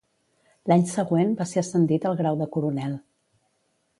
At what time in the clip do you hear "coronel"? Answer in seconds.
2.57-2.99